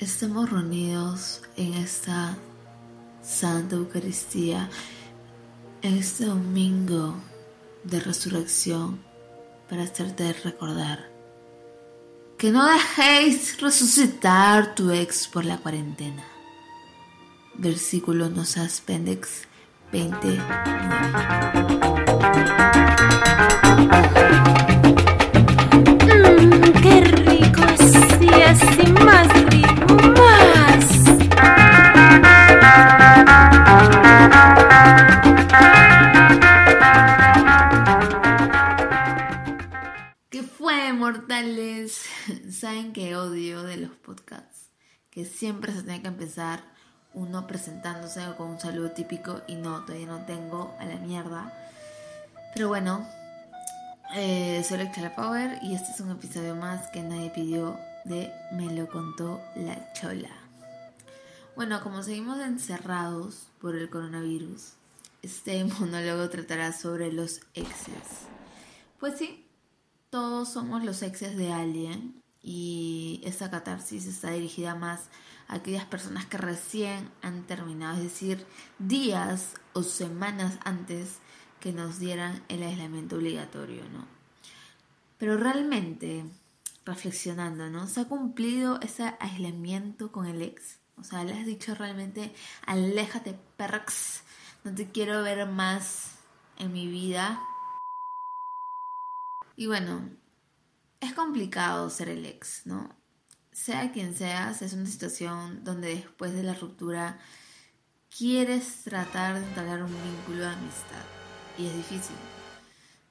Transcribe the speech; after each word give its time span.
estamos 0.00 0.50
reunidos 0.50 1.42
en 1.56 1.74
esta 1.74 2.36
Santa 3.22 3.76
Eucaristía, 3.76 4.70
en 5.82 5.98
este 5.98 6.24
domingo 6.24 7.16
de 7.84 8.00
resurrección, 8.00 8.98
para 9.68 9.82
hacerte 9.82 10.32
recordar 10.32 11.10
que 12.38 12.50
no 12.50 12.66
dejéis 12.66 13.60
resucitar 13.60 14.74
tu 14.74 14.90
ex 14.90 15.28
por 15.28 15.44
la 15.44 15.58
cuarentena. 15.58 16.24
Versículo 17.54 18.30
Nosas 18.30 18.80
Pendex 18.80 19.42
29. 19.92 20.40
Que 45.10 45.24
siempre 45.24 45.72
se 45.72 45.82
tiene 45.82 46.02
que 46.02 46.08
empezar 46.08 46.62
uno 47.12 47.46
presentándose 47.46 48.20
con 48.36 48.50
un 48.50 48.60
saludo 48.60 48.92
típico 48.92 49.42
y 49.48 49.56
no, 49.56 49.84
todavía 49.84 50.06
no 50.06 50.24
tengo 50.24 50.74
a 50.78 50.84
la 50.84 50.96
mierda. 50.96 51.52
Pero 52.54 52.68
bueno, 52.68 53.06
eh, 54.14 54.64
soy 54.66 54.80
Alexa 54.80 55.14
Power 55.14 55.58
y 55.62 55.74
este 55.74 55.92
es 55.92 56.00
un 56.00 56.10
episodio 56.10 56.54
más 56.54 56.88
que 56.90 57.02
nadie 57.02 57.30
pidió 57.30 57.78
de 58.04 58.32
Me 58.52 58.72
lo 58.72 58.88
contó 58.88 59.40
la 59.56 59.92
chola. 59.92 60.30
Bueno, 61.56 61.82
como 61.82 62.02
seguimos 62.02 62.38
encerrados 62.40 63.48
por 63.60 63.76
el 63.76 63.90
coronavirus, 63.90 64.72
este 65.22 65.64
monólogo 65.80 66.28
tratará 66.30 66.72
sobre 66.72 67.12
los 67.12 67.40
exes. 67.54 68.26
Pues 68.98 69.18
sí, 69.18 69.46
todos 70.10 70.52
somos 70.52 70.84
los 70.84 71.02
exes 71.02 71.36
de 71.36 71.52
alguien 71.52 72.20
y 72.42 73.20
esta 73.24 73.50
catarsis 73.50 74.06
está 74.06 74.30
dirigida 74.30 74.74
más 74.74 75.08
a 75.48 75.56
aquellas 75.56 75.84
personas 75.84 76.26
que 76.26 76.38
recién 76.38 77.10
han 77.22 77.46
terminado, 77.46 77.98
es 77.98 78.04
decir, 78.04 78.46
días 78.78 79.54
o 79.72 79.82
semanas 79.82 80.58
antes 80.64 81.18
que 81.60 81.72
nos 81.72 81.98
dieran 81.98 82.42
el 82.48 82.62
aislamiento 82.62 83.16
obligatorio, 83.16 83.82
¿no? 83.90 84.06
Pero 85.18 85.36
realmente, 85.36 86.24
reflexionando, 86.86 87.68
¿no? 87.68 87.86
¿Se 87.86 88.00
ha 88.00 88.04
cumplido 88.08 88.80
ese 88.80 89.14
aislamiento 89.20 90.10
con 90.10 90.26
el 90.26 90.40
ex? 90.40 90.78
O 90.96 91.04
sea, 91.04 91.24
le 91.24 91.34
has 91.34 91.44
dicho 91.44 91.74
realmente, 91.74 92.34
aléjate, 92.66 93.38
perx, 93.56 94.22
no 94.64 94.74
te 94.74 94.90
quiero 94.90 95.22
ver 95.22 95.46
más 95.46 96.16
en 96.56 96.72
mi 96.72 96.86
vida. 96.86 97.40
Y 99.56 99.66
bueno, 99.66 100.08
es 101.00 101.14
complicado 101.14 101.88
ser 101.90 102.08
el 102.08 102.26
ex, 102.26 102.66
¿no? 102.66 102.94
Sea 103.52 103.90
quien 103.92 104.14
seas, 104.14 104.62
es 104.62 104.74
una 104.74 104.86
situación 104.86 105.64
donde 105.64 105.94
después 105.96 106.32
de 106.32 106.42
la 106.42 106.54
ruptura 106.54 107.18
quieres 108.16 108.84
tratar 108.84 109.38
de 109.38 109.46
entablar 109.46 109.82
un 109.82 109.92
vínculo 110.02 110.40
de 110.40 110.46
amistad. 110.46 111.04
Y 111.58 111.66
es 111.66 111.74
difícil. 111.74 112.16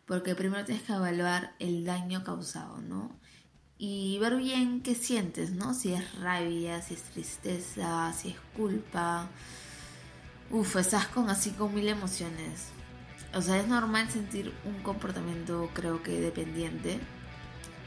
Porque 0.05 0.35
primero 0.35 0.65
tienes 0.65 0.83
que 0.83 0.93
evaluar 0.93 1.55
el 1.59 1.83
daño 1.85 2.23
causado, 2.23 2.79
¿no? 2.81 3.19
Y 3.77 4.17
ver 4.19 4.35
bien 4.37 4.81
qué 4.81 4.95
sientes, 4.95 5.51
¿no? 5.51 5.73
Si 5.73 5.93
es 5.93 6.19
rabia, 6.19 6.81
si 6.81 6.95
es 6.95 7.03
tristeza, 7.03 8.11
si 8.13 8.29
es 8.29 8.39
culpa. 8.55 9.29
Uf, 10.51 10.75
estás 10.77 11.07
con 11.07 11.29
así 11.29 11.51
con 11.51 11.73
mil 11.73 11.87
emociones. 11.87 12.69
O 13.33 13.41
sea, 13.41 13.59
es 13.59 13.67
normal 13.67 14.09
sentir 14.09 14.53
un 14.65 14.81
comportamiento, 14.81 15.69
creo 15.73 16.01
que 16.01 16.19
dependiente 16.19 16.99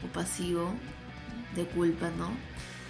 pasivo 0.07 0.73
de 1.55 1.65
culpa, 1.65 2.09
¿no? 2.17 2.29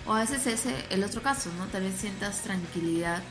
O 0.06 0.14
a 0.14 0.20
veces 0.22 0.46
ese 0.48 0.86
el 0.90 1.04
otro 1.04 1.22
caso, 1.22 1.50
¿no? 1.58 1.68
Vez 1.80 1.96
sientas 1.96 2.42
tranquilidad 2.42 3.22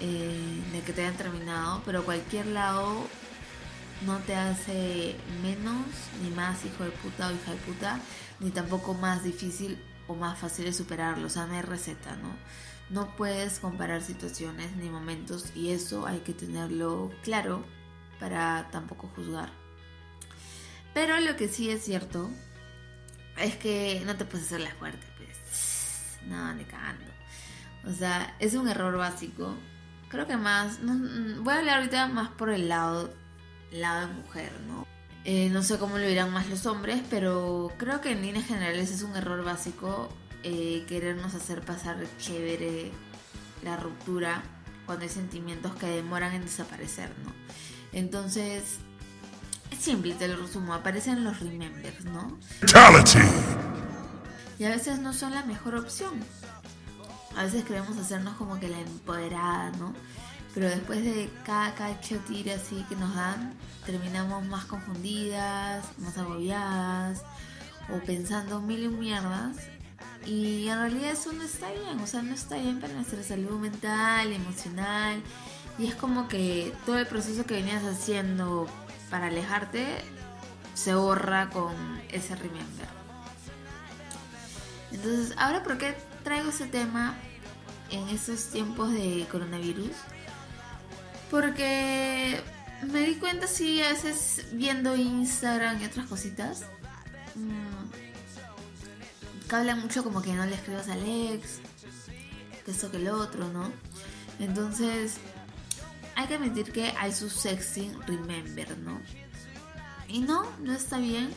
eh, 0.00 0.62
de 0.72 0.80
que 0.80 0.92
te 0.92 1.02
hayan 1.02 1.16
terminado, 1.16 1.82
pero 1.84 2.04
cualquier 2.04 2.46
lado 2.46 3.06
no 4.04 4.18
te 4.18 4.34
hace 4.34 5.16
menos 5.42 5.84
ni 6.22 6.30
más 6.30 6.64
hijo 6.64 6.84
de 6.84 6.90
puta 6.90 7.28
o 7.28 7.32
hija 7.32 7.52
de 7.52 7.56
puta, 7.58 8.00
ni 8.40 8.50
tampoco 8.50 8.94
más 8.94 9.22
difícil 9.22 9.78
o 10.08 10.14
más 10.14 10.38
fácil 10.38 10.64
de 10.64 10.72
superarlo. 10.72 11.26
O 11.26 11.30
sea, 11.30 11.46
no 11.46 11.54
hay 11.54 11.62
receta, 11.62 12.16
¿no? 12.16 12.34
No 12.90 13.14
puedes 13.16 13.60
comparar 13.60 14.02
situaciones 14.02 14.76
ni 14.76 14.90
momentos 14.90 15.52
y 15.54 15.70
eso 15.70 16.06
hay 16.06 16.18
que 16.20 16.34
tenerlo 16.34 17.10
claro 17.22 17.64
para 18.18 18.68
tampoco 18.70 19.08
juzgar. 19.14 19.50
Pero 20.94 21.18
lo 21.20 21.36
que 21.36 21.48
sí 21.48 21.70
es 21.70 21.84
cierto 21.84 22.28
es 23.38 23.56
que 23.56 24.02
no 24.04 24.16
te 24.16 24.24
puedes 24.24 24.46
hacer 24.46 24.60
la 24.60 24.70
fuerte, 24.72 25.06
pues. 25.16 26.18
No, 26.26 26.54
ni 26.54 26.64
cagando. 26.64 27.04
O 27.86 27.92
sea, 27.92 28.36
es 28.38 28.54
un 28.54 28.68
error 28.68 28.96
básico. 28.96 29.54
Creo 30.08 30.26
que 30.26 30.36
más. 30.36 30.80
No, 30.80 31.42
voy 31.42 31.54
a 31.54 31.58
hablar 31.58 31.78
ahorita 31.78 32.06
más 32.08 32.30
por 32.30 32.50
el 32.50 32.68
lado, 32.68 33.12
lado 33.70 34.08
de 34.08 34.14
mujer, 34.14 34.52
¿no? 34.66 34.86
Eh, 35.24 35.48
no 35.50 35.62
sé 35.62 35.78
cómo 35.78 35.98
lo 35.98 36.06
dirán 36.06 36.32
más 36.32 36.48
los 36.48 36.66
hombres, 36.66 37.00
pero 37.08 37.72
creo 37.78 38.00
que 38.00 38.10
en 38.10 38.22
líneas 38.22 38.46
generales 38.46 38.90
es 38.90 39.02
un 39.02 39.14
error 39.14 39.44
básico 39.44 40.12
eh, 40.42 40.84
querernos 40.88 41.34
hacer 41.34 41.60
pasar 41.60 41.96
chévere 42.18 42.90
la 43.62 43.76
ruptura 43.76 44.42
cuando 44.86 45.04
hay 45.04 45.08
sentimientos 45.08 45.76
que 45.76 45.86
demoran 45.86 46.34
en 46.34 46.42
desaparecer, 46.42 47.10
¿no? 47.24 47.32
Entonces, 47.92 48.78
es 48.91 48.91
simple, 49.78 50.14
te 50.14 50.28
lo 50.28 50.36
resumo, 50.36 50.74
aparecen 50.74 51.24
los 51.24 51.40
remembers, 51.40 52.04
¿no? 52.04 52.38
Y 54.58 54.64
a 54.64 54.70
veces 54.70 54.98
no 54.98 55.12
son 55.12 55.32
la 55.34 55.44
mejor 55.44 55.74
opción. 55.74 56.12
A 57.36 57.44
veces 57.44 57.64
queremos 57.64 57.96
hacernos 57.96 58.36
como 58.36 58.60
que 58.60 58.68
la 58.68 58.78
empoderada, 58.78 59.70
¿no? 59.78 59.94
Pero 60.54 60.68
después 60.68 61.02
de 61.02 61.30
cada 61.44 61.74
cacho 61.74 62.16
tira 62.28 62.54
así 62.54 62.84
que 62.88 62.96
nos 62.96 63.14
dan, 63.14 63.54
terminamos 63.86 64.44
más 64.46 64.66
confundidas, 64.66 65.84
más 65.98 66.18
agobiadas 66.18 67.22
o 67.88 67.98
pensando 68.04 68.60
mil 68.60 68.84
y 68.84 68.88
mierdas. 68.88 69.56
Y 70.26 70.68
en 70.68 70.78
realidad 70.78 71.12
eso 71.12 71.32
no 71.32 71.42
está 71.42 71.70
bien, 71.72 71.98
o 72.00 72.06
sea, 72.06 72.22
no 72.22 72.34
está 72.34 72.56
bien 72.56 72.80
para 72.80 72.92
nuestra 72.92 73.22
salud 73.22 73.58
mental, 73.58 74.32
emocional. 74.32 75.22
Y 75.78 75.86
es 75.86 75.94
como 75.94 76.28
que 76.28 76.72
todo 76.84 76.98
el 76.98 77.06
proceso 77.06 77.44
que 77.46 77.54
venías 77.54 77.82
haciendo 77.84 78.68
para 79.12 79.26
alejarte 79.26 79.86
se 80.72 80.94
borra 80.94 81.50
con 81.50 81.74
ese 82.08 82.34
remember. 82.34 82.88
Entonces, 84.90 85.34
ahora, 85.36 85.62
¿por 85.62 85.76
qué 85.76 85.94
traigo 86.24 86.48
ese 86.48 86.66
tema 86.66 87.14
en 87.90 88.08
estos 88.08 88.46
tiempos 88.46 88.90
de 88.90 89.26
coronavirus? 89.30 89.92
Porque 91.30 92.40
me 92.90 93.00
di 93.00 93.16
cuenta, 93.16 93.46
sí, 93.46 93.82
a 93.82 93.90
veces 93.90 94.46
viendo 94.52 94.96
Instagram 94.96 95.82
y 95.82 95.84
otras 95.84 96.06
cositas, 96.06 96.62
mmm, 97.34 97.90
que 99.46 99.54
hablan 99.54 99.80
mucho 99.80 100.02
como 100.02 100.22
que 100.22 100.32
no 100.32 100.46
le 100.46 100.54
escribas 100.54 100.88
al 100.88 101.06
ex, 101.06 101.60
que 102.64 102.70
esto 102.70 102.90
que 102.90 102.96
el 102.96 103.08
otro, 103.08 103.46
¿no? 103.48 103.70
Entonces, 104.38 105.18
hay 106.16 106.26
que 106.26 106.34
admitir 106.34 106.72
que 106.72 106.92
hay 106.98 107.12
su 107.12 107.30
sexy 107.30 107.92
remember, 108.06 108.78
¿no? 108.78 109.00
Y 110.08 110.20
no, 110.20 110.44
no 110.60 110.72
está 110.72 110.98
bien. 110.98 111.30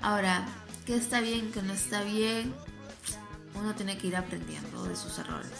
Ahora, 0.00 0.46
¿qué 0.86 0.96
está 0.96 1.20
bien, 1.20 1.52
qué 1.52 1.62
no 1.62 1.72
está 1.72 2.02
bien? 2.02 2.54
Uno 3.54 3.74
tiene 3.74 3.98
que 3.98 4.08
ir 4.08 4.16
aprendiendo 4.16 4.84
de 4.84 4.96
sus 4.96 5.18
errores. 5.18 5.52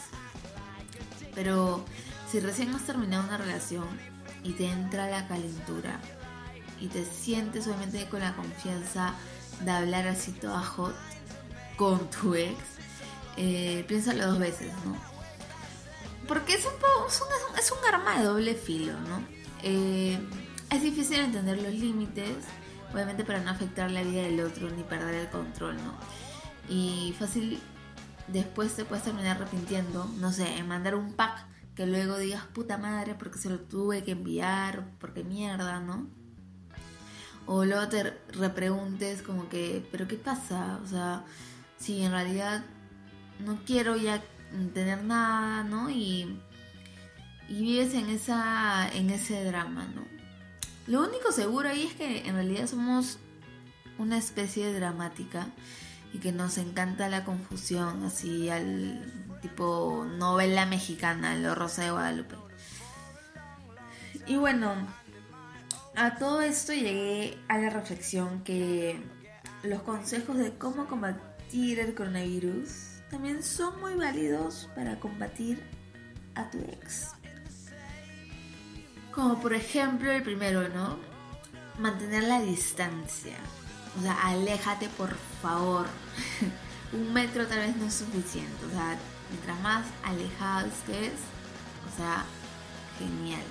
Pero 1.35 1.85
si 2.29 2.39
recién 2.39 2.73
has 2.75 2.83
terminado 2.83 3.23
una 3.23 3.37
relación 3.37 3.87
y 4.43 4.53
te 4.53 4.67
entra 4.67 5.09
la 5.09 5.27
calentura 5.27 5.99
y 6.79 6.87
te 6.87 7.05
sientes 7.05 7.67
obviamente 7.67 8.07
con 8.09 8.21
la 8.21 8.35
confianza 8.35 9.13
de 9.61 9.71
hablar 9.71 10.07
así 10.07 10.31
toda 10.31 10.61
hot 10.61 10.95
con 11.75 12.09
tu 12.09 12.35
ex, 12.35 12.57
eh, 13.37 13.85
piénsalo 13.87 14.27
dos 14.27 14.39
veces, 14.39 14.71
¿no? 14.85 15.08
Porque 16.29 16.53
es 16.53 16.63
un, 16.63 16.73
es 17.57 17.71
un, 17.71 17.77
arma 17.91 18.19
de 18.19 18.25
doble 18.25 18.53
filo, 18.53 18.93
¿no? 18.93 19.23
Eh, 19.63 20.19
es 20.69 20.83
difícil 20.83 21.21
entender 21.21 21.59
los 21.59 21.73
límites, 21.73 22.45
obviamente 22.93 23.25
para 23.25 23.39
no 23.39 23.49
afectar 23.49 23.89
la 23.89 24.03
vida 24.03 24.21
del 24.21 24.39
otro 24.41 24.69
ni 24.69 24.83
perder 24.83 25.15
el 25.15 25.29
control, 25.29 25.77
¿no? 25.77 25.95
Y 26.69 27.15
fácil, 27.17 27.59
después 28.27 28.75
te 28.75 28.85
puedes 28.85 29.03
terminar 29.03 29.37
arrepintiendo, 29.37 30.05
no 30.19 30.31
sé, 30.31 30.55
en 30.57 30.67
mandar 30.67 30.93
un 30.93 31.13
pack 31.13 31.47
que 31.73 31.87
luego 31.87 32.19
digas 32.19 32.43
puta 32.53 32.77
madre 32.77 33.15
porque 33.15 33.39
se 33.39 33.49
lo 33.49 33.61
tuve 33.61 34.03
que 34.03 34.11
enviar, 34.11 34.85
porque 34.99 35.23
mierda, 35.23 35.79
¿no? 35.79 36.07
O 37.47 37.65
luego 37.65 37.89
te 37.89 38.03
repreguntes 38.33 39.23
como 39.23 39.49
que, 39.49 39.83
pero 39.91 40.07
¿qué 40.07 40.17
pasa? 40.17 40.79
O 40.83 40.87
sea, 40.87 41.25
si 41.79 42.03
en 42.03 42.11
realidad 42.11 42.63
no 43.39 43.57
quiero 43.65 43.95
ya 43.95 44.21
tener 44.73 45.03
nada, 45.03 45.63
¿no? 45.63 45.89
Y, 45.89 46.39
vives 47.47 47.93
en, 47.95 48.09
esa, 48.09 48.87
en 48.89 49.09
ese 49.09 49.43
drama, 49.43 49.87
¿no? 49.95 50.03
Lo 50.87 51.01
único 51.01 51.31
seguro 51.31 51.69
ahí 51.69 51.87
es 51.87 51.93
que 51.93 52.27
en 52.27 52.35
realidad 52.35 52.67
somos 52.67 53.17
una 53.97 54.17
especie 54.17 54.71
dramática 54.73 55.47
y 56.13 56.19
que 56.19 56.31
nos 56.31 56.57
encanta 56.57 57.09
la 57.09 57.25
confusión, 57.25 58.03
así 58.03 58.49
al 58.49 59.37
tipo 59.41 60.05
novela 60.17 60.65
mexicana, 60.65 61.35
Lo 61.35 61.55
Rosa 61.55 61.83
de 61.83 61.91
Guadalupe. 61.91 62.35
Y 64.27 64.37
bueno, 64.37 64.73
a 65.95 66.15
todo 66.15 66.41
esto 66.41 66.73
llegué 66.73 67.37
a 67.47 67.57
la 67.57 67.69
reflexión 67.69 68.43
que 68.43 69.01
los 69.63 69.81
consejos 69.81 70.37
de 70.37 70.57
cómo 70.57 70.87
combatir 70.87 71.79
el 71.79 71.93
coronavirus 71.93 72.88
también 73.09 73.43
son 73.43 73.79
muy 73.79 73.95
válidos 73.95 74.69
para 74.75 74.99
combatir 74.99 75.61
a 76.35 76.49
tu 76.49 76.59
ex. 76.59 77.11
Como 79.11 79.41
por 79.41 79.53
ejemplo 79.53 80.11
el 80.11 80.23
primero, 80.23 80.69
¿no? 80.69 80.97
Mantener 81.79 82.23
la 82.23 82.41
distancia. 82.41 83.35
O 83.97 84.01
sea, 84.01 84.13
aléjate 84.27 84.87
por 84.89 85.15
favor. 85.41 85.87
Un 86.93 87.13
metro 87.13 87.45
tal 87.47 87.59
vez 87.59 87.75
no 87.75 87.85
es 87.85 87.95
suficiente. 87.95 88.65
O 88.65 88.69
sea, 88.69 88.97
mientras 89.29 89.59
más 89.61 89.85
alejado 90.03 90.67
estés, 90.67 91.13
o 91.91 91.97
sea, 91.97 92.23
genial. 92.97 93.43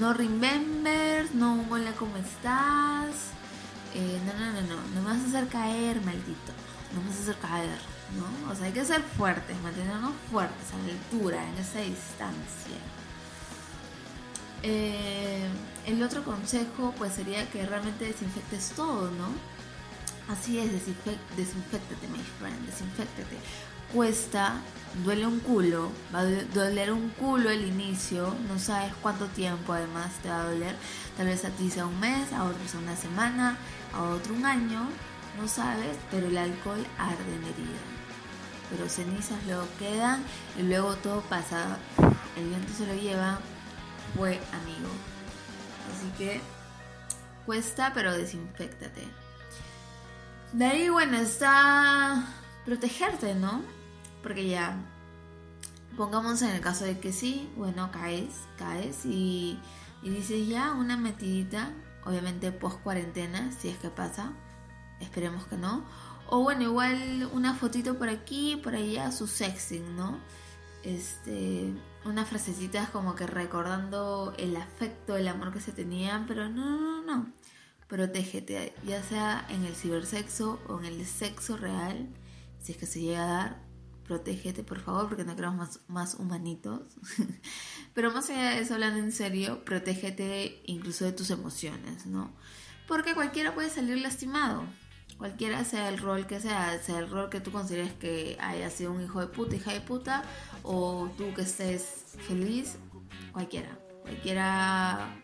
No 0.00 0.12
remembers, 0.12 1.34
no 1.34 1.64
hola, 1.70 1.92
¿cómo 1.92 2.16
estás? 2.16 3.30
Eh, 3.94 4.20
no, 4.26 4.32
no, 4.34 4.52
no, 4.52 4.60
no, 4.62 4.76
no 4.94 5.02
me 5.02 5.08
vas 5.08 5.22
a 5.22 5.26
hacer 5.28 5.48
caer, 5.48 6.00
maldito. 6.02 6.52
No 6.92 7.00
me 7.00 7.08
vas 7.08 7.18
a 7.18 7.22
hacer 7.22 7.38
caer, 7.38 7.78
¿no? 8.16 8.50
O 8.50 8.54
sea, 8.54 8.66
hay 8.66 8.72
que 8.72 8.84
ser 8.84 9.02
fuertes, 9.02 9.56
mantenernos 9.62 10.12
fuertes 10.30 10.72
a 10.72 10.86
la 10.86 10.92
altura, 10.92 11.48
en 11.48 11.58
esa 11.58 11.80
distancia. 11.80 12.78
Eh, 14.62 15.46
el 15.86 16.02
otro 16.02 16.24
consejo 16.24 16.92
pues 16.98 17.14
sería 17.14 17.48
que 17.50 17.64
realmente 17.64 18.06
desinfectes 18.06 18.72
todo, 18.74 19.10
¿no? 19.10 19.28
Así 20.28 20.58
es, 20.58 20.72
desinfectate, 20.72 22.08
my 22.08 22.22
friend, 22.38 22.66
desinfectate. 22.66 23.38
Cuesta, 23.94 24.60
duele 25.02 25.26
un 25.26 25.40
culo, 25.40 25.90
va 26.14 26.20
a 26.20 26.24
doler 26.24 26.92
un 26.92 27.08
culo 27.10 27.48
el 27.48 27.66
inicio, 27.66 28.34
no 28.46 28.58
sabes 28.58 28.92
cuánto 29.00 29.26
tiempo 29.28 29.72
además 29.72 30.12
te 30.22 30.28
va 30.28 30.42
a 30.42 30.50
doler. 30.50 30.76
Tal 31.16 31.26
vez 31.26 31.44
a 31.46 31.50
ti 31.50 31.70
sea 31.70 31.86
un 31.86 31.98
mes, 31.98 32.32
a 32.34 32.44
otro 32.44 32.68
sea 32.68 32.80
una 32.80 32.96
semana, 32.96 33.56
a 33.94 34.02
otro 34.02 34.34
un 34.34 34.44
año, 34.44 34.86
no 35.40 35.48
sabes, 35.48 35.96
pero 36.10 36.26
el 36.26 36.36
alcohol 36.36 36.84
arde 36.98 37.34
en 37.34 37.44
herida. 37.44 37.97
Pero 38.70 38.88
cenizas 38.88 39.42
luego 39.46 39.66
quedan 39.78 40.22
y 40.58 40.62
luego 40.62 40.94
todo 40.96 41.22
pasa, 41.22 41.78
el 42.36 42.48
viento 42.48 42.72
se 42.72 42.86
lo 42.86 42.94
lleva, 42.94 43.38
fue 44.16 44.40
amigo. 44.52 44.90
Así 45.90 46.10
que 46.18 46.40
cuesta, 47.46 47.92
pero 47.94 48.12
desinfectate. 48.12 49.08
De 50.52 50.64
ahí, 50.64 50.88
bueno, 50.88 51.16
está 51.16 52.24
protegerte, 52.64 53.34
¿no? 53.34 53.62
Porque 54.22 54.48
ya, 54.48 54.76
pongamos 55.96 56.42
en 56.42 56.50
el 56.50 56.60
caso 56.60 56.84
de 56.84 56.98
que 57.00 57.12
sí, 57.12 57.50
bueno, 57.56 57.90
caes, 57.90 58.34
caes 58.56 59.04
y, 59.04 59.58
y 60.02 60.10
dices 60.10 60.46
ya 60.48 60.72
una 60.72 60.96
metidita, 60.96 61.70
obviamente 62.04 62.52
post 62.52 62.80
cuarentena, 62.82 63.50
si 63.58 63.68
es 63.68 63.78
que 63.78 63.90
pasa, 63.90 64.32
esperemos 65.00 65.44
que 65.46 65.56
no. 65.56 65.84
O 66.30 66.42
bueno, 66.42 66.62
igual 66.62 67.28
una 67.32 67.54
fotito 67.54 67.96
por 67.96 68.10
aquí, 68.10 68.56
por 68.62 68.74
allá, 68.74 69.10
su 69.12 69.26
sexing, 69.26 69.96
¿no? 69.96 70.18
Este, 70.82 71.72
unas 72.04 72.28
frasecitas 72.28 72.90
como 72.90 73.14
que 73.14 73.26
recordando 73.26 74.34
el 74.36 74.54
afecto, 74.56 75.16
el 75.16 75.26
amor 75.26 75.54
que 75.54 75.60
se 75.60 75.72
tenían, 75.72 76.26
pero 76.26 76.50
no, 76.50 76.78
no, 76.78 77.02
no. 77.02 77.32
Protégete, 77.88 78.74
ya 78.86 79.02
sea 79.02 79.46
en 79.48 79.64
el 79.64 79.74
cibersexo 79.74 80.60
o 80.68 80.78
en 80.78 80.84
el 80.84 81.06
sexo 81.06 81.56
real, 81.56 82.06
si 82.60 82.72
es 82.72 82.78
que 82.78 82.84
se 82.84 83.00
llega 83.00 83.24
a 83.24 83.26
dar, 83.26 83.62
protégete 84.04 84.62
por 84.62 84.80
favor, 84.80 85.08
porque 85.08 85.24
no 85.24 85.34
queremos 85.34 85.56
más, 85.56 85.80
más 85.88 86.14
humanitos. 86.16 86.82
pero 87.94 88.12
más 88.12 88.28
allá 88.28 88.50
de 88.50 88.60
eso, 88.60 88.74
hablando 88.74 88.98
en 88.98 89.12
serio, 89.12 89.64
protégete 89.64 90.60
incluso 90.66 91.06
de 91.06 91.12
tus 91.12 91.30
emociones, 91.30 92.04
¿no? 92.04 92.30
Porque 92.86 93.14
cualquiera 93.14 93.54
puede 93.54 93.70
salir 93.70 93.96
lastimado 93.96 94.64
cualquiera 95.18 95.64
sea 95.64 95.88
el 95.88 95.98
rol 95.98 96.26
que 96.26 96.40
sea, 96.40 96.80
sea 96.80 97.00
el 97.00 97.10
rol 97.10 97.28
que 97.28 97.40
tú 97.40 97.50
consideres 97.50 97.92
que 97.94 98.38
haya 98.40 98.70
sido 98.70 98.92
un 98.92 99.02
hijo 99.02 99.20
de 99.20 99.26
puta, 99.26 99.56
hija 99.56 99.72
de 99.72 99.80
puta, 99.80 100.22
o 100.62 101.10
tú 101.18 101.34
que 101.34 101.42
estés 101.42 102.04
feliz, 102.26 102.78
cualquiera. 103.32 103.78
Cualquiera 104.02 105.22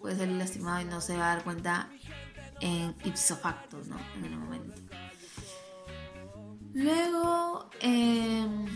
puede 0.00 0.16
salir 0.16 0.36
lastimado 0.36 0.80
y 0.80 0.84
no 0.86 1.00
se 1.00 1.16
va 1.16 1.32
a 1.32 1.34
dar 1.36 1.44
cuenta 1.44 1.90
en 2.60 2.94
ipso 3.04 3.36
facto, 3.36 3.80
¿no? 3.86 3.96
En 4.16 4.24
el 4.24 4.36
momento. 4.36 4.74
Luego, 6.72 7.70
em, 7.80 8.66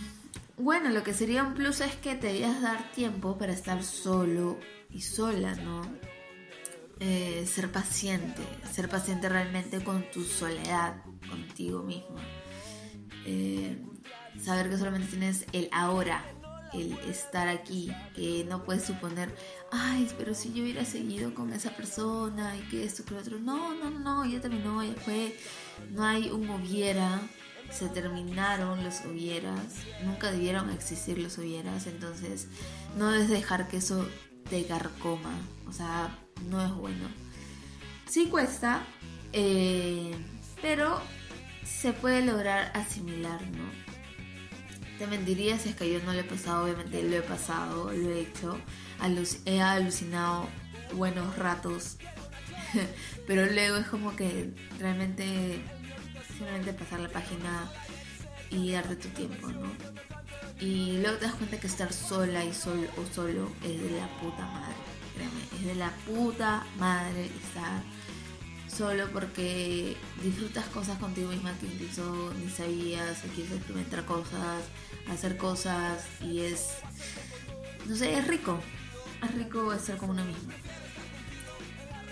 bueno, 0.57 0.91
lo 0.91 1.03
que 1.03 1.15
sería 1.15 1.43
un 1.43 1.55
plus 1.55 1.81
es 1.81 1.97
que 1.97 2.15
te 2.15 2.29
debías 2.29 2.61
dar 2.63 2.93
tiempo 2.93 3.39
para 3.39 3.53
estar 3.53 3.83
solo 3.83 4.59
y 4.91 5.01
sola, 5.01 5.55
¿no? 5.57 5.83
Eh, 7.01 7.47
ser 7.47 7.71
paciente, 7.71 8.43
ser 8.73 8.89
paciente 8.89 9.29
realmente 9.29 9.83
con 9.85 10.03
tu 10.11 10.25
soledad, 10.25 10.97
contigo 11.29 11.83
mismo. 11.83 12.17
Eh, 13.25 13.81
saber 14.43 14.69
que 14.69 14.79
solamente 14.79 15.09
tienes 15.09 15.47
el 15.53 15.69
ahora, 15.71 16.25
el 16.73 16.93
estar 17.09 17.47
aquí, 17.47 17.93
que 18.17 18.45
no 18.49 18.65
puedes 18.65 18.85
suponer, 18.85 19.33
ay, 19.71 20.11
pero 20.19 20.35
si 20.35 20.53
yo 20.53 20.65
hubiera 20.65 20.85
seguido 20.85 21.35
con 21.35 21.53
esa 21.53 21.71
persona 21.71 22.57
y 22.57 22.61
que 22.69 22.85
esto, 22.85 23.05
que 23.05 23.15
lo 23.15 23.21
otro. 23.21 23.39
No, 23.39 23.75
no, 23.75 23.91
no, 23.91 24.25
ya 24.27 24.41
terminó, 24.41 24.83
ya 24.83 24.95
fue. 24.95 25.37
No 25.91 26.05
hay 26.05 26.31
un 26.31 26.51
hubiera, 26.51 27.21
se 27.71 27.89
terminaron 27.89 28.83
los 28.83 29.05
hubieras, 29.05 29.63
nunca 30.05 30.33
debieron 30.33 30.71
existir 30.71 31.19
los 31.19 31.39
hubieras, 31.39 31.87
entonces 31.87 32.49
no 32.97 33.11
debes 33.11 33.29
dejar 33.29 33.69
que 33.69 33.77
eso 33.77 34.07
te 34.49 34.65
carcoma, 34.65 35.39
o 35.69 35.73
sea, 35.73 36.19
no 36.49 36.65
es 36.65 36.73
bueno. 36.73 37.09
Sí 38.09 38.27
cuesta, 38.27 38.83
eh, 39.33 40.13
pero 40.63 41.01
se 41.65 41.93
puede 41.93 42.25
lograr 42.25 42.73
asimilar, 42.75 43.41
¿no? 43.43 43.89
Te 44.99 45.07
mentiría 45.07 45.59
si 45.59 45.69
es 45.69 45.77
que 45.77 45.93
yo 45.93 46.01
no 46.05 46.13
lo 46.13 46.21
he 46.21 46.25
pasado, 46.25 46.65
obviamente 46.65 47.03
lo 47.03 47.17
he 47.17 47.23
pasado, 47.23 47.93
lo 47.93 48.11
he 48.11 48.23
hecho, 48.23 48.59
he 49.45 49.61
alucinado 49.61 50.49
buenos 50.95 51.37
ratos, 51.37 51.99
pero 53.27 53.47
luego 53.47 53.77
es 53.77 53.87
como 53.87 54.17
que 54.17 54.53
realmente 54.79 55.63
simplemente 56.29 56.73
pasar 56.73 57.01
la 57.01 57.11
página 57.11 57.71
y 58.51 58.73
darte 58.73 58.97
tu 58.97 59.09
tiempo, 59.09 59.49
¿no? 59.49 59.71
Y 60.61 60.99
luego 61.01 61.19
te 61.19 61.27
das 61.27 61.35
cuenta 61.35 61.61
que 61.61 61.69
estar 61.69 61.93
sola 61.93 62.45
y 62.45 62.53
solo 62.53 62.89
o 62.97 63.15
solo 63.15 63.53
es 63.63 63.81
de 63.81 63.91
la 63.91 64.09
puta 64.19 64.45
madre 64.47 64.98
es 65.57 65.65
de 65.65 65.75
la 65.75 65.91
puta 66.07 66.67
madre 66.79 67.27
estar 67.27 67.83
solo 68.69 69.09
porque 69.13 69.97
disfrutas 70.23 70.67
cosas 70.67 70.99
contigo 70.99 71.31
misma 71.31 71.53
que 71.59 71.67
incluso 71.67 72.33
ni 72.39 72.49
sabías, 72.51 73.25
o 73.25 73.29
quieres 73.35 73.53
experimentar 73.53 74.05
cosas, 74.05 74.63
hacer 75.11 75.37
cosas 75.37 76.05
y 76.23 76.41
es, 76.41 76.69
no 77.87 77.97
sé, 77.97 78.17
es 78.19 78.27
rico, 78.27 78.59
es 79.25 79.35
rico 79.35 79.73
estar 79.73 79.97
con 79.97 80.11
uno 80.11 80.25
mismo. 80.25 80.53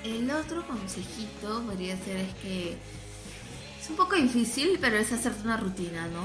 El 0.04 0.30
otro 0.30 0.66
consejito 0.66 1.62
podría 1.64 1.96
ser 1.96 2.16
es 2.16 2.34
que 2.36 2.76
es 3.80 3.90
un 3.90 3.96
poco 3.96 4.16
difícil, 4.16 4.78
pero 4.80 4.96
es 4.96 5.12
hacerte 5.12 5.42
una 5.42 5.56
rutina, 5.56 6.08
¿no? 6.08 6.24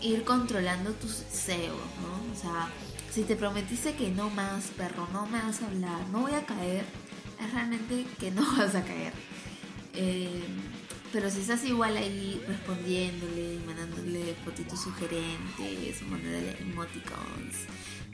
Ir 0.00 0.24
controlando 0.24 0.92
tus 0.92 1.20
deseos, 1.20 1.76
¿no? 2.02 2.32
O 2.32 2.36
sea, 2.36 2.68
si 3.10 3.24
te 3.24 3.36
prometiste 3.36 3.94
que 3.94 4.10
no 4.10 4.30
más, 4.30 4.68
perro, 4.76 5.08
no 5.12 5.26
me 5.26 5.40
vas 5.40 5.62
a 5.62 5.66
hablar, 5.66 6.00
no 6.12 6.20
voy 6.20 6.32
a 6.32 6.46
caer, 6.46 6.84
es 7.40 7.52
realmente 7.52 8.06
que 8.18 8.30
no 8.30 8.42
vas 8.56 8.74
a 8.74 8.84
caer. 8.84 9.12
Eh, 9.94 10.42
pero 11.12 11.28
si 11.28 11.40
estás 11.40 11.64
igual 11.64 11.96
ahí 11.96 12.40
respondiéndole, 12.46 13.58
mandándole 13.66 14.34
fotitos 14.44 14.80
sugerentes, 14.80 16.02
mandándole 16.02 16.56
emoticons 16.60 17.66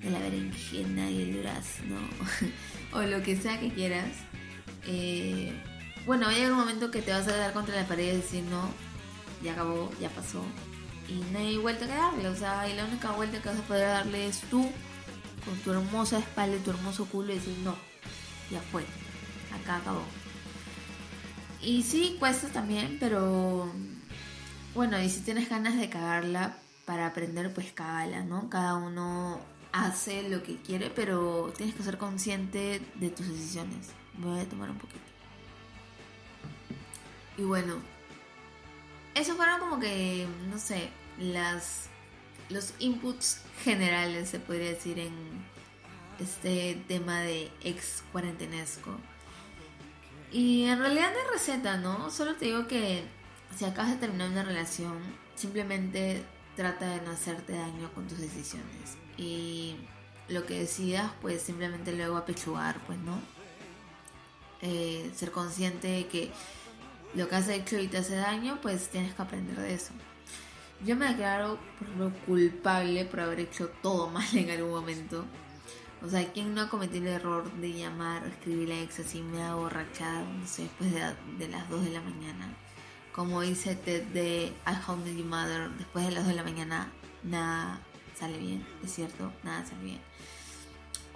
de 0.02 0.10
la 0.10 0.18
berenjena 0.18 1.10
y 1.10 1.22
el 1.22 1.34
durazno, 1.34 1.98
o 2.92 3.02
lo 3.02 3.22
que 3.22 3.36
sea 3.36 3.60
que 3.60 3.70
quieras, 3.70 4.12
eh, 4.86 5.52
bueno, 6.06 6.26
va 6.26 6.32
a 6.32 6.50
un 6.50 6.56
momento 6.56 6.90
que 6.90 7.02
te 7.02 7.10
vas 7.10 7.28
a 7.28 7.36
dar 7.36 7.52
contra 7.52 7.76
la 7.76 7.86
pared 7.86 8.14
y 8.14 8.16
decir, 8.16 8.44
no, 8.44 8.70
ya 9.42 9.52
acabó, 9.52 9.90
ya 10.00 10.08
pasó, 10.08 10.42
y 11.08 11.14
no 11.32 11.38
hay 11.38 11.56
vuelta 11.56 11.86
que 11.86 11.94
darle, 11.94 12.28
o 12.28 12.36
sea, 12.36 12.68
y 12.68 12.74
la 12.74 12.84
única 12.84 13.12
vuelta 13.12 13.40
que 13.40 13.48
vas 13.48 13.58
a 13.58 13.62
poder 13.62 13.88
darle 13.88 14.26
es 14.26 14.40
tú 14.50 14.70
con 15.44 15.56
tu 15.60 15.70
hermosa 15.70 16.18
espalda 16.18 16.56
y 16.56 16.60
tu 16.60 16.70
hermoso 16.70 17.06
culo 17.06 17.32
y 17.32 17.36
decir, 17.36 17.56
no, 17.62 17.76
ya 18.50 18.60
fue, 18.60 18.84
acá 19.52 19.76
acabó. 19.76 20.02
Y 21.62 21.82
sí, 21.82 22.16
cuesta 22.18 22.48
también, 22.48 22.96
pero 23.00 23.70
bueno, 24.74 25.00
y 25.00 25.08
si 25.08 25.20
tienes 25.20 25.48
ganas 25.48 25.76
de 25.76 25.88
cagarla, 25.88 26.56
para 26.86 27.06
aprender, 27.08 27.52
pues 27.52 27.72
cágala, 27.72 28.24
¿no? 28.24 28.48
Cada 28.48 28.76
uno 28.76 29.40
hace 29.72 30.26
lo 30.30 30.42
que 30.42 30.56
quiere, 30.56 30.88
pero 30.88 31.52
tienes 31.54 31.74
que 31.74 31.82
ser 31.82 31.98
consciente 31.98 32.80
de 32.94 33.10
tus 33.10 33.28
decisiones. 33.28 33.90
Voy 34.14 34.38
a 34.40 34.48
tomar 34.48 34.70
un 34.70 34.78
poquito. 34.78 35.00
Y 37.36 37.42
bueno, 37.42 37.74
eso 39.16 39.34
fueron 39.34 39.58
como 39.58 39.80
que, 39.80 40.26
no 40.48 40.58
sé, 40.58 40.90
las 41.18 41.88
los 42.48 42.74
inputs 42.78 43.40
generales, 43.64 44.28
se 44.28 44.38
podría 44.38 44.70
decir, 44.70 44.98
en 44.98 45.12
este 46.20 46.80
tema 46.86 47.20
de 47.20 47.50
ex 47.62 48.04
cuarentenesco. 48.12 48.96
Y 50.32 50.64
en 50.64 50.78
realidad 50.78 51.12
no 51.12 51.18
hay 51.18 51.38
receta, 51.38 51.76
¿no? 51.76 52.10
Solo 52.10 52.36
te 52.36 52.46
digo 52.46 52.66
que 52.66 53.04
si 53.56 53.64
acabas 53.64 53.92
de 53.92 53.96
terminar 53.96 54.30
una 54.30 54.44
relación, 54.44 54.98
simplemente 55.34 56.22
trata 56.56 56.88
de 56.88 57.00
no 57.02 57.10
hacerte 57.10 57.54
daño 57.54 57.92
con 57.94 58.06
tus 58.06 58.18
decisiones. 58.18 58.96
Y 59.16 59.76
lo 60.28 60.46
que 60.46 60.58
decidas, 60.58 61.10
pues 61.20 61.42
simplemente 61.42 61.92
luego 61.92 62.16
apechugar, 62.16 62.80
pues, 62.86 62.98
¿no? 62.98 63.18
Eh, 64.62 65.10
ser 65.14 65.32
consciente 65.32 65.88
de 65.88 66.06
que 66.06 66.30
lo 67.14 67.28
que 67.28 67.36
has 67.36 67.48
hecho 67.48 67.78
y 67.78 67.88
te 67.88 67.98
hace 67.98 68.16
daño, 68.16 68.58
pues 68.60 68.88
tienes 68.88 69.14
que 69.14 69.22
aprender 69.22 69.56
de 69.56 69.74
eso. 69.74 69.92
Yo 70.84 70.94
me 70.96 71.08
declaro 71.08 71.58
por 71.78 72.12
culpable 72.26 73.04
por 73.06 73.20
haber 73.20 73.40
hecho 73.40 73.68
todo 73.82 74.08
mal 74.10 74.26
en 74.34 74.50
algún 74.50 74.70
momento. 74.70 75.24
O 76.02 76.08
sea, 76.08 76.30
¿quién 76.32 76.54
no 76.54 76.60
ha 76.60 76.68
cometido 76.68 77.06
el 77.06 77.14
error 77.14 77.50
de 77.54 77.72
llamar 77.72 78.22
o 78.22 78.26
escribirle 78.26 78.74
a 78.74 78.82
ex 78.82 79.00
así 79.00 79.22
me 79.22 79.42
ha 79.42 79.54
borrachado, 79.54 80.26
no 80.26 80.46
sé, 80.46 80.62
después 80.62 80.92
de, 80.92 81.00
de, 81.38 81.48
las 81.48 81.68
2 81.70 81.84
de 81.84 81.90
la 81.90 82.02
mañana? 82.02 82.54
Como 83.12 83.40
dice 83.40 83.74
Ted 83.76 84.04
de 84.08 84.52
I 84.66 84.74
Home 84.86 85.16
Your 85.16 85.24
Mother, 85.24 85.70
después 85.70 86.04
de 86.04 86.12
las 86.12 86.24
2 86.24 86.28
de 86.28 86.36
la 86.36 86.42
mañana 86.42 86.92
nada 87.22 87.80
sale 88.14 88.38
bien, 88.38 88.66
es 88.84 88.92
cierto, 88.92 89.32
nada 89.42 89.64
sale 89.64 89.82
bien. 89.82 90.00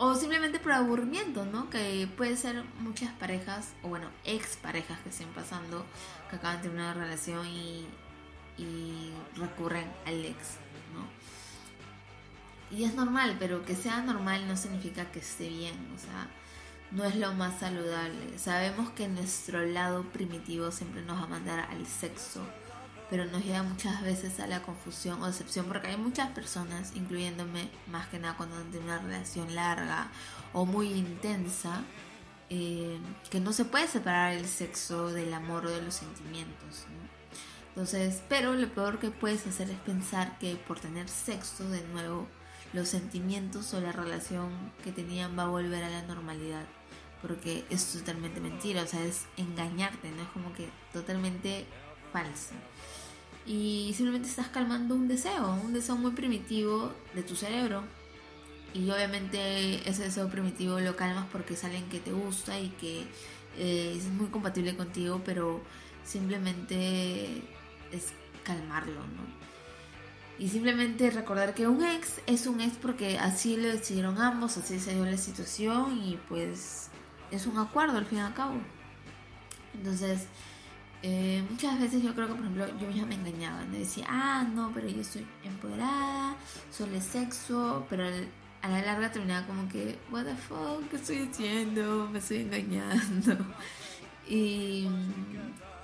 O 0.03 0.15
simplemente 0.15 0.59
por 0.59 0.73
aburrimiento, 0.73 1.45
¿no? 1.45 1.69
Que 1.69 2.09
puede 2.17 2.35
ser 2.35 2.65
muchas 2.79 3.13
parejas, 3.17 3.75
o 3.83 3.89
bueno, 3.89 4.09
ex 4.25 4.57
parejas 4.57 4.99
que 5.01 5.11
estén 5.11 5.29
pasando, 5.35 5.85
que 6.31 6.37
acaban 6.37 6.63
de 6.63 6.71
una 6.71 6.95
relación 6.95 7.47
y, 7.47 7.87
y 8.57 9.13
recurren 9.37 9.93
al 10.07 10.25
ex, 10.25 10.57
¿no? 10.95 11.05
Y 12.75 12.85
es 12.85 12.95
normal, 12.95 13.37
pero 13.39 13.63
que 13.67 13.77
sea 13.77 14.01
normal 14.01 14.49
no 14.49 14.57
significa 14.57 15.05
que 15.13 15.19
esté 15.19 15.51
bien, 15.51 15.77
o 15.95 15.99
sea, 15.99 16.29
no 16.93 17.05
es 17.05 17.17
lo 17.17 17.35
más 17.35 17.61
saludable. 17.61 18.39
Sabemos 18.39 18.89
que 18.93 19.07
nuestro 19.07 19.67
lado 19.67 20.05
primitivo 20.05 20.71
siempre 20.71 21.03
nos 21.03 21.21
va 21.21 21.25
a 21.25 21.29
mandar 21.29 21.69
al 21.69 21.87
sexo, 21.87 22.43
pero 23.11 23.25
nos 23.25 23.45
lleva 23.45 23.65
muchas 23.65 24.03
veces 24.03 24.39
a 24.39 24.47
la 24.47 24.63
confusión 24.63 25.21
o 25.21 25.27
decepción 25.27 25.67
porque 25.67 25.89
hay 25.89 25.97
muchas 25.97 26.31
personas, 26.31 26.93
incluyéndome 26.95 27.69
más 27.89 28.07
que 28.07 28.21
nada 28.21 28.37
cuando 28.37 28.57
tienen 28.71 28.85
una 28.85 28.99
relación 28.99 29.53
larga 29.55 30.09
o 30.53 30.65
muy 30.65 30.93
intensa, 30.93 31.83
eh, 32.49 32.99
que 33.29 33.41
no 33.41 33.53
se 33.53 33.65
puede 33.65 33.89
separar 33.89 34.33
el 34.33 34.47
sexo 34.47 35.09
del 35.09 35.35
amor 35.35 35.67
o 35.67 35.71
de 35.71 35.83
los 35.83 35.95
sentimientos. 35.95 36.87
¿no? 36.89 37.11
Entonces, 37.71 38.23
pero 38.29 38.55
lo 38.55 38.69
peor 38.73 39.01
que 39.01 39.11
puedes 39.11 39.45
hacer 39.47 39.71
es 39.71 39.79
pensar 39.79 40.39
que 40.39 40.55
por 40.55 40.79
tener 40.79 41.09
sexo 41.09 41.69
de 41.69 41.83
nuevo, 41.89 42.29
los 42.73 42.89
sentimientos 42.89 43.75
o 43.75 43.81
la 43.81 43.91
relación 43.91 44.51
que 44.85 44.93
tenían 44.93 45.37
va 45.37 45.45
a 45.45 45.49
volver 45.49 45.83
a 45.83 45.91
la 45.91 46.03
normalidad. 46.03 46.65
Porque 47.23 47.65
es 47.71 47.93
totalmente 47.93 48.41
mentira, 48.41 48.83
o 48.83 48.87
sea, 48.87 49.03
es 49.05 49.27
engañarte, 49.37 50.11
¿no? 50.11 50.23
Es 50.23 50.29
como 50.29 50.53
que 50.55 50.71
totalmente 50.93 51.67
falso 52.13 52.55
y 53.47 53.93
simplemente 53.95 54.29
estás 54.29 54.49
calmando 54.49 54.95
un 54.95 55.09
deseo, 55.09 55.55
un 55.65 55.73
deseo 55.73 55.97
muy 55.97 56.13
primitivo 56.13 56.93
de 57.15 57.23
tu 57.23 57.35
cerebro. 57.37 57.83
Y 58.73 58.89
obviamente 58.91 59.89
ese 59.89 60.05
deseo 60.05 60.29
primitivo 60.29 60.79
lo 60.79 60.95
calmas 60.95 61.27
porque 61.33 61.55
es 61.55 61.65
alguien 61.65 61.89
que 61.89 61.99
te 61.99 62.13
gusta 62.13 62.59
y 62.61 62.69
que 62.69 63.07
eh, 63.59 63.95
es 63.97 64.05
muy 64.05 64.29
compatible 64.29 64.77
contigo, 64.77 65.21
pero 65.25 65.61
simplemente 66.05 67.43
es 67.91 68.13
calmarlo, 68.45 69.01
¿no? 69.01 69.41
Y 70.39 70.49
simplemente 70.49 71.11
recordar 71.11 71.53
que 71.53 71.67
un 71.67 71.85
ex 71.85 72.21
es 72.27 72.47
un 72.47 72.63
ex 72.63 72.77
porque 72.77 73.19
así 73.19 73.57
lo 73.57 73.69
decidieron 73.69 74.19
ambos, 74.19 74.57
así 74.57 74.81
se 74.81 74.95
dio 74.95 75.05
la 75.05 75.19
situación 75.19 76.01
y 76.03 76.19
pues 76.29 76.89
es 77.31 77.47
un 77.47 77.59
acuerdo 77.59 77.99
al 77.99 78.07
fin 78.07 78.19
y 78.19 78.21
al 78.23 78.33
cabo. 78.33 78.55
Entonces, 79.75 80.23
eh, 81.03 81.43
muchas 81.49 81.81
veces 81.81 82.03
yo 82.03 82.15
creo 82.15 82.29
que, 82.29 82.35
por 82.35 82.43
ejemplo, 82.43 82.67
yo 82.79 82.89
misma 82.89 83.07
me 83.07 83.15
engañaba, 83.15 83.65
me 83.65 83.79
decía, 83.79 84.07
ah, 84.09 84.47
no, 84.55 84.71
pero 84.75 84.89
yo 84.89 85.01
estoy 85.01 85.27
empoderada, 85.45 86.37
solo 86.71 86.97
es 86.97 87.05
sexo, 87.05 87.87
pero 87.89 88.05
a 88.63 88.69
la 88.69 88.83
larga 88.83 89.11
terminaba 89.11 89.47
como 89.47 89.69
que, 89.69 89.99
what 90.11 90.25
the 90.25 90.35
fuck, 90.35 90.89
¿qué 90.91 90.97
estoy 90.97 91.29
haciendo? 91.31 92.09
Me 92.11 92.19
estoy 92.19 92.39
engañando. 92.39 93.37
Y, 94.29 94.87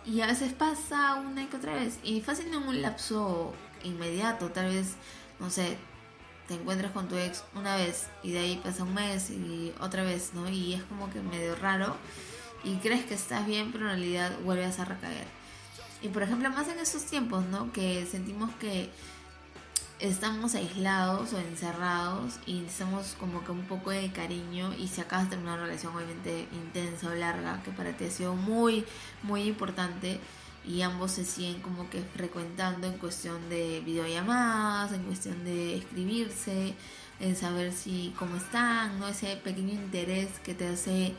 y 0.04 0.20
a 0.20 0.28
veces 0.28 0.52
pasa 0.52 1.16
una 1.16 1.42
y 1.42 1.48
otra 1.52 1.74
vez, 1.74 1.98
y 2.04 2.20
fácil 2.20 2.46
en 2.46 2.62
un 2.62 2.80
lapso 2.80 3.52
inmediato, 3.82 4.50
tal 4.50 4.66
vez, 4.66 4.94
no 5.40 5.50
sé, 5.50 5.76
te 6.46 6.54
encuentras 6.54 6.92
con 6.92 7.08
tu 7.08 7.16
ex 7.16 7.44
una 7.54 7.76
vez 7.76 8.06
y 8.22 8.32
de 8.32 8.38
ahí 8.38 8.60
pasa 8.62 8.84
un 8.84 8.94
mes 8.94 9.30
y 9.30 9.72
otra 9.80 10.04
vez, 10.04 10.32
¿no? 10.34 10.48
Y 10.48 10.74
es 10.74 10.82
como 10.84 11.10
que 11.10 11.20
medio 11.20 11.56
raro 11.56 11.96
y 12.64 12.76
crees 12.76 13.04
que 13.04 13.14
estás 13.14 13.46
bien, 13.46 13.72
pero 13.72 13.84
en 13.84 13.96
realidad 13.96 14.32
vuelves 14.44 14.78
a 14.78 14.84
recaer. 14.84 15.26
Y 16.02 16.08
por 16.08 16.22
ejemplo, 16.22 16.50
más 16.50 16.68
en 16.68 16.78
estos 16.78 17.04
tiempos, 17.04 17.44
¿no? 17.46 17.72
Que 17.72 18.06
sentimos 18.06 18.54
que 18.56 18.90
estamos 19.98 20.54
aislados 20.54 21.32
o 21.32 21.38
encerrados 21.38 22.34
y 22.46 22.60
necesitamos 22.60 23.16
como 23.18 23.42
que 23.44 23.52
un 23.52 23.62
poco 23.62 23.90
de 23.90 24.10
cariño 24.12 24.74
y 24.74 24.88
si 24.88 25.00
acabas 25.00 25.24
de 25.24 25.30
terminar 25.30 25.58
una 25.58 25.66
relación 25.66 25.96
obviamente 25.96 26.46
intensa 26.52 27.08
o 27.08 27.14
larga 27.14 27.62
que 27.62 27.70
para 27.70 27.96
ti 27.96 28.04
ha 28.04 28.10
sido 28.10 28.34
muy, 28.34 28.84
muy 29.22 29.44
importante 29.44 30.20
y 30.66 30.82
ambos 30.82 31.12
se 31.12 31.24
siguen 31.24 31.62
como 31.62 31.88
que 31.88 32.02
frecuentando 32.02 32.88
en 32.88 32.98
cuestión 32.98 33.48
de 33.48 33.80
videollamadas, 33.80 34.92
en 34.92 35.04
cuestión 35.04 35.44
de 35.44 35.76
escribirse, 35.76 36.74
en 37.20 37.36
saber 37.36 37.72
si 37.72 38.12
cómo 38.18 38.36
están, 38.36 38.98
¿no? 38.98 39.08
Ese 39.08 39.36
pequeño 39.36 39.72
interés 39.72 40.28
que 40.44 40.54
te 40.54 40.66
hace 40.68 41.14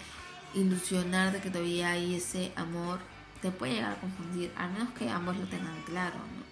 ilusionar 0.53 1.31
de 1.31 1.41
que 1.41 1.49
todavía 1.49 1.91
hay 1.91 2.15
ese 2.15 2.51
amor 2.55 2.99
te 3.41 3.51
puede 3.51 3.73
llegar 3.73 3.93
a 3.93 4.01
confundir, 4.01 4.51
a 4.57 4.67
menos 4.67 4.89
que 4.93 5.09
ambos 5.09 5.37
lo 5.37 5.45
tengan 5.45 5.79
claro, 5.83 6.15
¿no? 6.15 6.47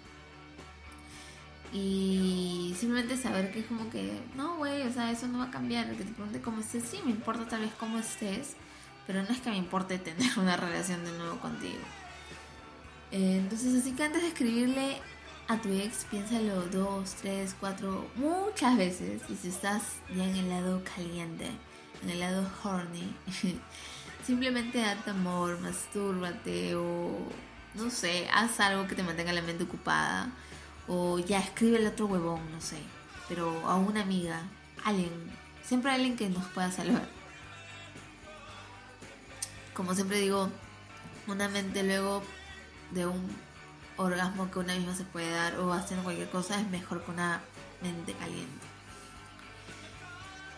Y 1.72 2.74
simplemente 2.78 3.16
saber 3.16 3.52
que 3.52 3.60
es 3.60 3.66
como 3.66 3.90
que, 3.90 4.20
no, 4.34 4.56
güey, 4.56 4.82
o 4.82 4.92
sea, 4.92 5.10
eso 5.10 5.26
no 5.26 5.38
va 5.38 5.44
a 5.46 5.50
cambiar. 5.50 5.90
Que 5.90 6.04
te 6.04 6.12
pregunte 6.12 6.40
cómo 6.40 6.60
estés, 6.60 6.84
sí, 6.84 7.00
me 7.04 7.10
importa 7.10 7.46
tal 7.46 7.62
vez 7.62 7.72
cómo 7.78 7.98
estés, 7.98 8.54
pero 9.06 9.22
no 9.22 9.28
es 9.28 9.40
que 9.40 9.50
me 9.50 9.56
importe 9.56 9.98
tener 9.98 10.38
una 10.38 10.56
relación 10.56 11.04
de 11.04 11.12
nuevo 11.12 11.38
contigo. 11.38 11.82
Eh, 13.10 13.38
entonces, 13.38 13.74
así 13.74 13.92
que 13.92 14.04
antes 14.04 14.22
de 14.22 14.28
escribirle 14.28 14.98
a 15.48 15.58
tu 15.58 15.68
ex, 15.68 16.04
piénsalo 16.10 16.62
dos, 16.66 17.14
tres, 17.20 17.54
cuatro, 17.58 18.08
muchas 18.14 18.76
veces. 18.76 19.22
Y 19.28 19.36
si 19.36 19.48
estás 19.48 19.82
ya 20.14 20.24
en 20.24 20.36
el 20.36 20.48
lado 20.48 20.82
caliente, 20.96 21.46
en 21.46 21.65
el 22.04 22.20
lado 22.20 22.48
horny, 22.62 23.14
simplemente 24.26 24.78
date 24.78 25.10
amor, 25.10 25.58
mastúrbate 25.60 26.74
o 26.74 27.18
no 27.74 27.90
sé, 27.90 28.28
haz 28.32 28.60
algo 28.60 28.86
que 28.86 28.94
te 28.94 29.02
mantenga 29.02 29.32
la 29.32 29.42
mente 29.42 29.64
ocupada 29.64 30.30
o 30.88 31.18
ya 31.18 31.38
escribe 31.40 31.78
el 31.78 31.86
otro 31.86 32.06
huevón, 32.06 32.40
no 32.52 32.60
sé, 32.60 32.78
pero 33.28 33.68
a 33.68 33.76
una 33.76 34.02
amiga, 34.02 34.42
alguien, 34.84 35.10
siempre 35.62 35.90
alguien 35.90 36.16
que 36.16 36.28
nos 36.28 36.46
pueda 36.46 36.70
salvar. 36.70 37.08
Como 39.74 39.94
siempre 39.94 40.20
digo, 40.20 40.48
una 41.26 41.48
mente 41.48 41.82
luego 41.82 42.22
de 42.92 43.06
un 43.06 43.28
orgasmo 43.96 44.50
que 44.50 44.58
una 44.58 44.74
misma 44.74 44.94
se 44.94 45.04
puede 45.04 45.30
dar 45.30 45.58
o 45.58 45.72
hacer 45.72 45.98
cualquier 45.98 46.30
cosa 46.30 46.60
es 46.60 46.68
mejor 46.70 47.04
que 47.04 47.10
una 47.10 47.42
mente 47.82 48.14
caliente. 48.14 48.75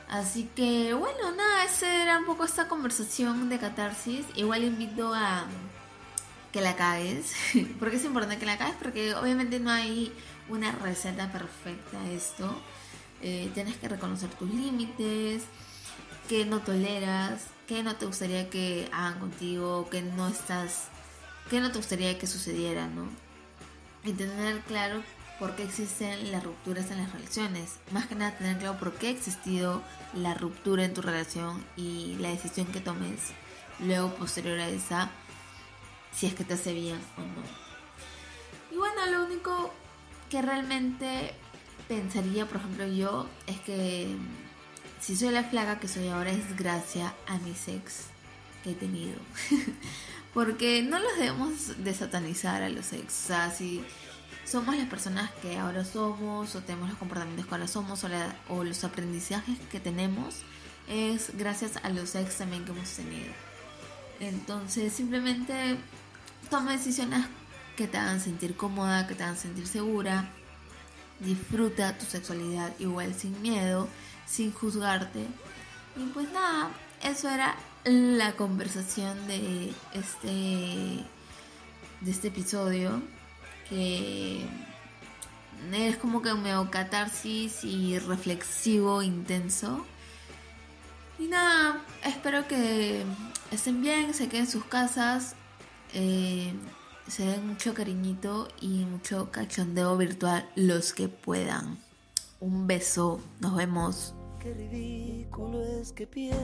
Así 0.08 0.48
que 0.56 0.94
bueno, 0.94 1.32
nada, 1.32 1.64
esa 1.64 2.02
era 2.02 2.18
un 2.18 2.24
poco 2.24 2.44
esta 2.44 2.66
conversación 2.66 3.48
de 3.48 3.58
catarsis. 3.58 4.24
Igual 4.36 4.64
invito 4.64 5.12
a 5.14 5.46
que 6.52 6.60
la 6.62 6.76
cagues. 6.76 7.34
porque 7.78 7.96
es 7.96 8.04
importante 8.04 8.38
que 8.38 8.46
la 8.46 8.56
cagues? 8.56 8.76
Porque 8.80 9.14
obviamente 9.14 9.60
no 9.60 9.70
hay 9.70 10.12
una 10.48 10.72
receta 10.72 11.30
perfecta 11.30 12.00
a 12.00 12.10
esto. 12.10 12.58
Eh, 13.20 13.50
tienes 13.52 13.76
que 13.76 13.88
reconocer 13.88 14.30
tus 14.30 14.48
límites, 14.48 15.42
que 16.28 16.46
no 16.46 16.60
toleras, 16.60 17.48
que 17.66 17.82
no 17.82 17.96
te 17.96 18.06
gustaría 18.06 18.48
que 18.48 18.88
hagan 18.92 19.18
contigo, 19.18 19.88
que 19.90 20.02
no 20.02 20.28
estás, 20.28 20.88
que 21.50 21.60
no 21.60 21.70
te 21.70 21.78
gustaría 21.78 22.18
que 22.18 22.26
sucediera, 22.26 22.86
¿no? 22.86 23.08
Y 24.04 24.12
tener 24.12 24.60
claro 24.60 25.02
por 25.38 25.54
qué 25.54 25.64
existen 25.64 26.32
las 26.32 26.42
rupturas 26.42 26.90
en 26.90 26.98
las 26.98 27.12
relaciones. 27.12 27.78
Más 27.92 28.06
que 28.06 28.14
nada 28.14 28.36
tener 28.36 28.58
claro 28.58 28.78
por 28.78 28.94
qué 28.94 29.08
ha 29.08 29.10
existido 29.10 29.82
la 30.14 30.34
ruptura 30.34 30.84
en 30.84 30.94
tu 30.94 31.02
relación 31.02 31.64
y 31.76 32.16
la 32.18 32.30
decisión 32.30 32.66
que 32.66 32.80
tomes 32.80 33.20
luego 33.80 34.14
posterior 34.14 34.58
a 34.58 34.68
esa, 34.68 35.10
si 36.12 36.26
es 36.26 36.34
que 36.34 36.44
te 36.44 36.54
hace 36.54 36.72
bien 36.72 36.98
o 37.16 37.20
no. 37.20 37.68
Y 38.72 38.76
bueno, 38.76 39.06
lo 39.06 39.24
único 39.24 39.72
que 40.28 40.42
realmente 40.42 41.32
pensaría, 41.86 42.46
por 42.46 42.58
ejemplo, 42.58 42.86
yo, 42.86 43.26
es 43.46 43.58
que 43.60 44.08
si 45.00 45.16
soy 45.16 45.30
la 45.30 45.44
flaca 45.44 45.78
que 45.78 45.88
soy 45.88 46.08
ahora 46.08 46.30
es 46.30 46.56
gracias 46.56 47.12
a 47.26 47.38
mi 47.38 47.50
ex 47.50 48.06
que 48.64 48.72
he 48.72 48.74
tenido. 48.74 49.18
Porque 50.34 50.82
no 50.82 50.98
los 50.98 51.16
debemos 51.16 51.82
de 51.82 51.94
satanizar 51.94 52.62
a 52.62 52.68
los 52.68 52.92
ex. 52.92 53.24
O 53.24 53.26
sea, 53.28 53.50
si 53.50 53.82
somos 54.48 54.76
las 54.76 54.88
personas 54.88 55.30
que 55.42 55.58
ahora 55.58 55.84
somos, 55.84 56.54
o 56.54 56.60
tenemos 56.60 56.88
los 56.88 56.98
comportamientos 56.98 57.46
que 57.46 57.54
ahora 57.54 57.68
somos, 57.68 58.02
o, 58.04 58.08
o 58.48 58.64
los 58.64 58.82
aprendizajes 58.84 59.58
que 59.70 59.78
tenemos, 59.78 60.36
es 60.88 61.36
gracias 61.36 61.76
a 61.82 61.90
los 61.90 62.14
ex 62.14 62.38
también 62.38 62.64
que 62.64 62.72
hemos 62.72 62.88
tenido. 62.90 63.32
Entonces, 64.20 64.92
simplemente 64.92 65.76
toma 66.50 66.72
decisiones 66.72 67.26
que 67.76 67.86
te 67.86 67.98
hagan 67.98 68.20
sentir 68.20 68.56
cómoda, 68.56 69.06
que 69.06 69.14
te 69.14 69.22
hagan 69.22 69.36
sentir 69.36 69.66
segura. 69.66 70.30
Disfruta 71.20 71.98
tu 71.98 72.06
sexualidad 72.06 72.72
igual 72.78 73.14
sin 73.14 73.40
miedo, 73.42 73.88
sin 74.26 74.52
juzgarte. 74.52 75.26
Y 75.96 76.04
pues 76.14 76.32
nada, 76.32 76.70
eso 77.02 77.28
era 77.28 77.54
la 77.84 78.34
conversación 78.34 79.26
de 79.26 79.72
este 79.92 81.04
de 82.00 82.10
este 82.12 82.28
episodio 82.28 83.02
es 83.70 84.46
como 85.98 86.22
que 86.22 86.32
medio 86.34 86.70
catarsis 86.70 87.64
y 87.64 87.98
reflexivo 87.98 89.02
intenso. 89.02 89.84
Y 91.18 91.26
nada, 91.26 91.82
espero 92.04 92.46
que 92.46 93.04
estén 93.50 93.82
bien, 93.82 94.14
se 94.14 94.28
queden 94.28 94.44
en 94.44 94.50
sus 94.50 94.64
casas, 94.64 95.34
eh, 95.92 96.52
se 97.08 97.24
den 97.24 97.48
mucho 97.48 97.74
cariñito 97.74 98.48
y 98.60 98.84
mucho 98.84 99.32
cachondeo 99.32 99.96
virtual 99.96 100.48
los 100.54 100.92
que 100.92 101.08
puedan. 101.08 101.78
Un 102.40 102.68
beso, 102.68 103.20
nos 103.40 103.56
vemos. 103.56 104.14
Qué 104.38 104.54
ridículo 104.54 105.60
es 105.80 105.92
que 105.92 106.06
pienses 106.06 106.38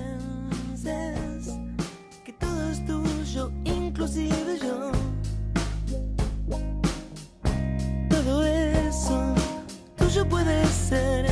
que 2.24 2.32
todo 2.32 2.70
es 2.70 2.84
tuyo, 2.84 3.52
inclusive 3.64 4.58
yo. 4.60 4.90
Puede 10.28 10.66
ser, 10.66 11.26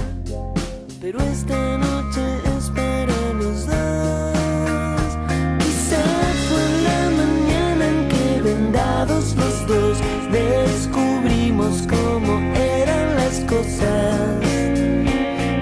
pero 1.00 1.20
esta 1.20 1.78
noche 1.78 2.20
es 2.56 2.70
para 2.70 3.32
los 3.34 3.66
dos. 3.66 5.18
Quizá 5.58 6.02
fue 6.49 6.68
la 6.88 7.11
mañana 7.20 7.84
en 7.87 8.08
que 8.08 8.40
vendados 8.42 9.34
los 9.37 9.66
dos 9.66 9.99
descubrimos 10.30 11.87
cómo 11.88 12.40
eran 12.54 13.16
las 13.16 13.40
cosas. 13.40 14.40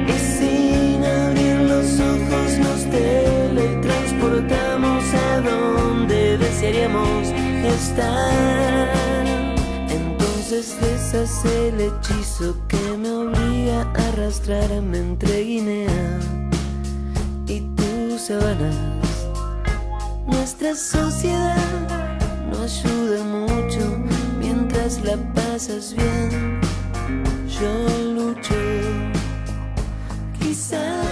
Y 0.09 0.13
sin 0.37 1.05
abrir 1.05 1.57
los 1.73 2.01
ojos 2.01 2.59
nos 2.59 2.85
teletransportamos 2.91 5.05
a 5.15 5.41
donde 5.41 6.37
desearíamos 6.39 7.29
estar. 7.79 9.00
Entonces 10.53 10.81
deshace 10.81 11.69
el 11.69 11.81
hechizo 11.81 12.57
que 12.67 12.97
me 12.99 13.09
obliga 13.09 13.83
a 13.83 14.09
arrastrarme 14.09 14.99
entre 14.99 15.45
Guinea 15.45 16.19
y 17.47 17.61
tus 17.77 18.23
sabanas. 18.23 18.75
Nuestra 20.27 20.75
sociedad 20.75 21.57
no 22.51 22.65
ayuda 22.65 23.23
mucho 23.23 23.97
mientras 24.41 25.05
la 25.05 25.17
pasas 25.35 25.95
bien. 25.95 26.61
Yo 27.47 28.13
lucho, 28.13 28.57
quizás. 30.37 31.10